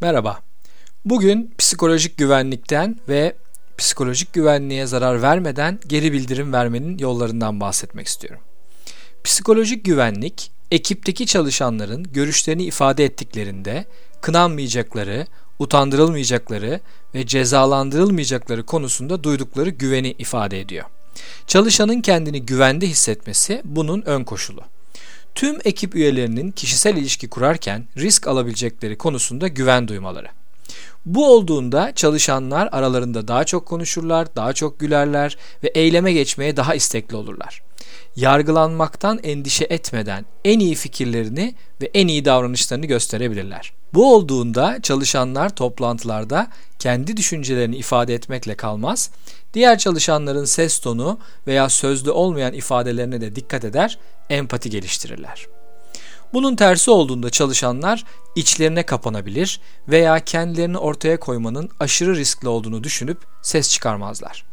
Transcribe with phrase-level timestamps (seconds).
[0.00, 0.40] Merhaba.
[1.04, 3.36] Bugün psikolojik güvenlikten ve
[3.78, 8.40] psikolojik güvenliğe zarar vermeden geri bildirim vermenin yollarından bahsetmek istiyorum.
[9.24, 13.84] Psikolojik güvenlik, ekipteki çalışanların görüşlerini ifade ettiklerinde
[14.20, 15.26] kınanmayacakları,
[15.58, 16.80] utandırılmayacakları
[17.14, 20.84] ve cezalandırılmayacakları konusunda duydukları güveni ifade ediyor.
[21.46, 24.75] Çalışanın kendini güvende hissetmesi bunun ön koşulu
[25.36, 30.26] tüm ekip üyelerinin kişisel ilişki kurarken risk alabilecekleri konusunda güven duymaları.
[31.06, 37.16] Bu olduğunda çalışanlar aralarında daha çok konuşurlar, daha çok gülerler ve eyleme geçmeye daha istekli
[37.16, 37.62] olurlar.
[38.16, 43.72] Yargılanmaktan endişe etmeden en iyi fikirlerini ve en iyi davranışlarını gösterebilirler.
[43.94, 49.10] Bu olduğunda çalışanlar toplantılarda kendi düşüncelerini ifade etmekle kalmaz,
[49.54, 53.98] diğer çalışanların ses tonu veya sözlü olmayan ifadelerine de dikkat eder,
[54.30, 55.46] empati geliştirirler.
[56.32, 58.04] Bunun tersi olduğunda çalışanlar
[58.36, 64.44] içlerine kapanabilir veya kendilerini ortaya koymanın aşırı riskli olduğunu düşünüp ses çıkarmazlar.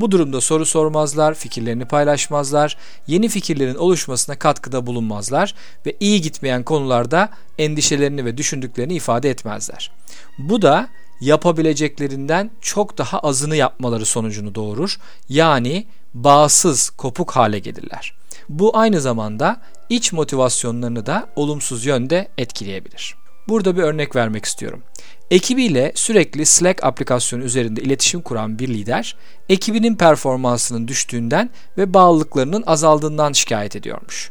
[0.00, 2.76] Bu durumda soru sormazlar, fikirlerini paylaşmazlar,
[3.06, 5.54] yeni fikirlerin oluşmasına katkıda bulunmazlar
[5.86, 9.92] ve iyi gitmeyen konularda endişelerini ve düşündüklerini ifade etmezler.
[10.38, 10.88] Bu da
[11.20, 14.96] yapabileceklerinden çok daha azını yapmaları sonucunu doğurur.
[15.28, 18.14] Yani bağımsız, kopuk hale gelirler.
[18.48, 23.19] Bu aynı zamanda iç motivasyonlarını da olumsuz yönde etkileyebilir.
[23.48, 24.82] Burada bir örnek vermek istiyorum.
[25.30, 29.16] Ekibiyle sürekli Slack aplikasyonu üzerinde iletişim kuran bir lider,
[29.48, 34.30] ekibinin performansının düştüğünden ve bağlılıklarının azaldığından şikayet ediyormuş.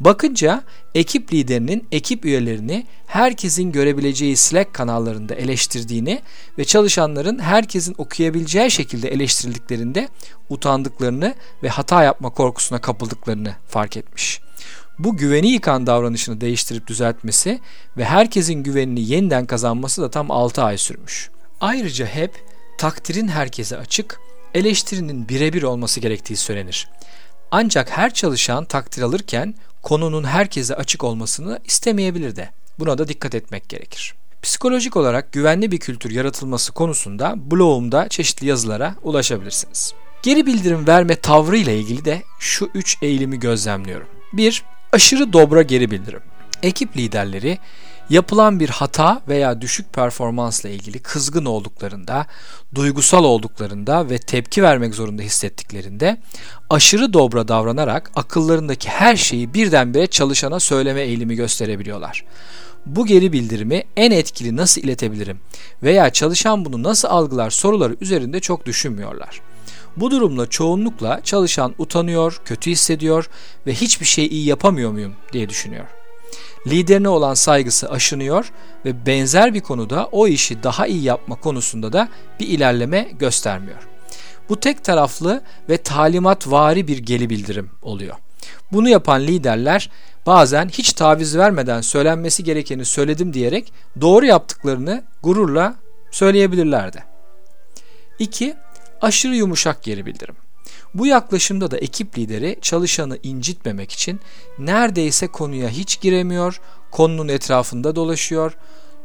[0.00, 0.62] Bakınca
[0.94, 6.22] ekip liderinin ekip üyelerini herkesin görebileceği Slack kanallarında eleştirdiğini
[6.58, 10.08] ve çalışanların herkesin okuyabileceği şekilde eleştirildiklerinde
[10.48, 14.45] utandıklarını ve hata yapma korkusuna kapıldıklarını fark etmiş.
[14.98, 17.60] Bu güveni yıkan davranışını değiştirip düzeltmesi
[17.96, 21.30] ve herkesin güvenini yeniden kazanması da tam 6 ay sürmüş.
[21.60, 22.44] Ayrıca hep
[22.78, 24.20] takdirin herkese açık,
[24.54, 26.88] eleştirinin birebir olması gerektiği söylenir.
[27.50, 32.50] Ancak her çalışan takdir alırken konunun herkese açık olmasını istemeyebilir de.
[32.78, 34.14] Buna da dikkat etmek gerekir.
[34.42, 39.94] Psikolojik olarak güvenli bir kültür yaratılması konusunda blogumda çeşitli yazılara ulaşabilirsiniz.
[40.22, 44.06] Geri bildirim verme tavrı ile ilgili de şu üç eğilimi gözlemliyorum.
[44.32, 44.64] 1.
[44.96, 46.20] Aşırı dobra geri bildirim.
[46.62, 47.58] Ekip liderleri
[48.10, 52.26] yapılan bir hata veya düşük performansla ilgili kızgın olduklarında,
[52.74, 56.16] duygusal olduklarında ve tepki vermek zorunda hissettiklerinde
[56.70, 62.24] aşırı dobra davranarak akıllarındaki her şeyi birdenbire çalışana söyleme eğilimi gösterebiliyorlar.
[62.86, 65.40] Bu geri bildirimi en etkili nasıl iletebilirim
[65.82, 69.40] veya çalışan bunu nasıl algılar soruları üzerinde çok düşünmüyorlar.
[69.96, 73.30] Bu durumla çoğunlukla çalışan utanıyor, kötü hissediyor
[73.66, 75.86] ve hiçbir şey iyi yapamıyor muyum diye düşünüyor.
[76.66, 78.52] Liderine olan saygısı aşınıyor
[78.84, 82.08] ve benzer bir konuda o işi daha iyi yapma konusunda da
[82.40, 83.78] bir ilerleme göstermiyor.
[84.48, 88.16] Bu tek taraflı ve talimat vari bir geri bildirim oluyor.
[88.72, 89.90] Bunu yapan liderler
[90.26, 95.74] bazen hiç taviz vermeden söylenmesi gerekeni söyledim diyerek doğru yaptıklarını gururla
[96.10, 97.04] söyleyebilirlerdi.
[98.18, 98.54] 2
[99.00, 100.34] aşırı yumuşak geri bildirim.
[100.94, 104.20] Bu yaklaşımda da ekip lideri çalışanı incitmemek için
[104.58, 108.52] neredeyse konuya hiç giremiyor, konunun etrafında dolaşıyor,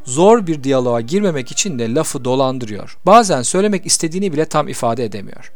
[0.06, 2.98] zor bir diyaloğa girmemek için de lafı dolandırıyor.
[3.06, 5.52] Bazen söylemek istediğini bile tam ifade edemiyor.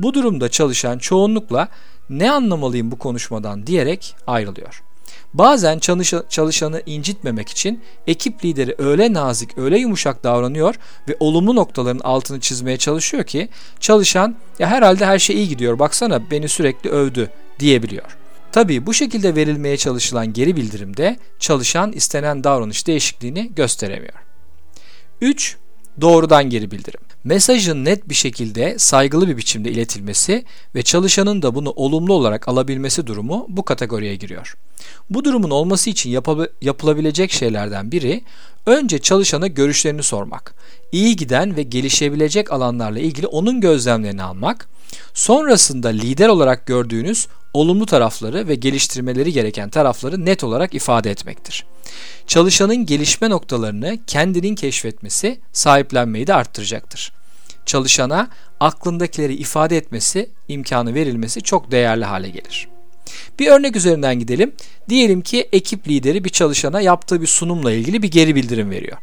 [0.00, 1.68] Bu durumda çalışan çoğunlukla
[2.10, 4.82] ne anlamalıyım bu konuşmadan diyerek ayrılıyor.
[5.34, 5.78] Bazen
[6.28, 10.74] çalışanı incitmemek için ekip lideri öyle nazik, öyle yumuşak davranıyor
[11.08, 13.48] ve olumlu noktaların altını çizmeye çalışıyor ki
[13.80, 18.16] çalışan ya herhalde her şey iyi gidiyor baksana beni sürekli övdü diyebiliyor.
[18.52, 24.14] Tabii bu şekilde verilmeye çalışılan geri bildirimde çalışan istenen davranış değişikliğini gösteremiyor.
[25.20, 25.56] 3.
[26.00, 27.00] Doğrudan geri bildirim.
[27.24, 33.06] Mesajın net bir şekilde saygılı bir biçimde iletilmesi ve çalışanın da bunu olumlu olarak alabilmesi
[33.06, 34.56] durumu bu kategoriye giriyor.
[35.10, 36.20] Bu durumun olması için
[36.62, 38.22] yapılabilecek şeylerden biri
[38.66, 40.54] önce çalışana görüşlerini sormak,
[40.92, 44.68] iyi giden ve gelişebilecek alanlarla ilgili onun gözlemlerini almak,
[45.14, 51.64] sonrasında lider olarak gördüğünüz olumlu tarafları ve geliştirmeleri gereken tarafları net olarak ifade etmektir.
[52.26, 57.12] Çalışanın gelişme noktalarını kendinin keşfetmesi sahiplenmeyi de arttıracaktır.
[57.66, 58.28] Çalışana
[58.60, 62.68] aklındakileri ifade etmesi, imkanı verilmesi çok değerli hale gelir.
[63.38, 64.52] Bir örnek üzerinden gidelim.
[64.88, 68.96] Diyelim ki ekip lideri bir çalışana yaptığı bir sunumla ilgili bir geri bildirim veriyor.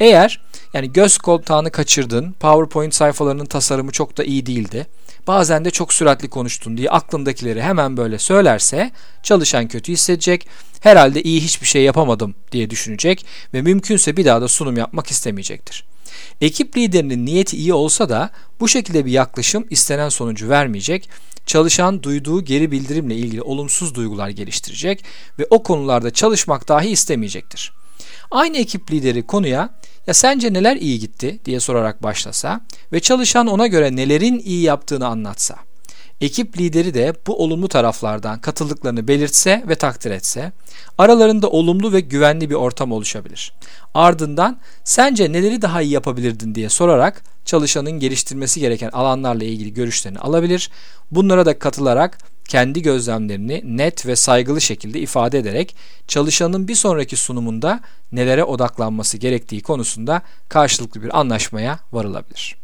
[0.00, 0.40] Eğer
[0.74, 4.86] Yani göz kontağını kaçırdın, PowerPoint sayfalarının tasarımı çok da iyi değildi.
[5.26, 8.90] Bazen de çok süratli konuştun diye aklındakileri hemen böyle söylerse
[9.22, 10.48] çalışan kötü hissedecek.
[10.80, 15.84] Herhalde iyi hiçbir şey yapamadım diye düşünecek ve mümkünse bir daha da sunum yapmak istemeyecektir.
[16.40, 21.08] Ekip liderinin niyeti iyi olsa da bu şekilde bir yaklaşım istenen sonucu vermeyecek.
[21.46, 25.04] Çalışan duyduğu geri bildirimle ilgili olumsuz duygular geliştirecek
[25.38, 27.72] ve o konularda çalışmak dahi istemeyecektir.
[28.30, 29.70] Aynı ekip lideri konuya
[30.06, 32.60] ya sence neler iyi gitti diye sorarak başlasa
[32.92, 35.67] ve çalışan ona göre nelerin iyi yaptığını anlatsa.
[36.20, 40.52] Ekip lideri de bu olumlu taraflardan katıldıklarını belirtse ve takdir etse,
[40.98, 43.52] aralarında olumlu ve güvenli bir ortam oluşabilir.
[43.94, 50.70] Ardından sence neleri daha iyi yapabilirdin diye sorarak çalışanın geliştirmesi gereken alanlarla ilgili görüşlerini alabilir.
[51.10, 52.18] Bunlara da katılarak
[52.48, 55.76] kendi gözlemlerini net ve saygılı şekilde ifade ederek
[56.08, 57.80] çalışanın bir sonraki sunumunda
[58.12, 62.56] nelere odaklanması gerektiği konusunda karşılıklı bir anlaşmaya varılabilir.